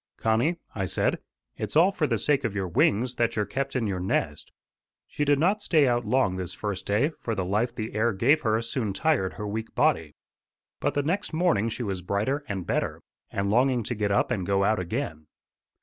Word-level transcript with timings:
"Connie," 0.17 0.55
I 0.73 0.85
said, 0.85 1.19
"it's 1.57 1.75
all 1.75 1.91
for 1.91 2.07
the 2.07 2.17
sake 2.17 2.43
of 2.43 2.55
your 2.55 2.67
wings 2.67 3.17
that 3.17 3.35
you're 3.35 3.45
kept 3.45 3.75
in 3.75 3.85
your 3.85 3.99
nest." 3.99 4.51
She 5.05 5.23
did 5.23 5.37
not 5.37 5.61
stay 5.61 5.87
out 5.87 6.05
long 6.07 6.37
this 6.37 6.55
first 6.55 6.87
day, 6.87 7.11
for 7.19 7.35
the 7.35 7.45
life 7.45 7.75
the 7.75 7.93
air 7.93 8.11
gave 8.11 8.41
her 8.41 8.59
soon 8.63 8.93
tired 8.93 9.33
her 9.33 9.47
weak 9.47 9.75
body. 9.75 10.15
But 10.79 10.95
the 10.95 11.03
next 11.03 11.33
morning 11.33 11.69
she 11.69 11.83
was 11.83 12.01
brighter 12.01 12.43
and 12.47 12.65
better, 12.65 13.03
and 13.29 13.51
longing 13.51 13.83
to 13.83 13.93
get 13.93 14.09
up 14.11 14.31
and 14.31 14.43
go 14.43 14.63
out 14.63 14.79
again. 14.79 15.27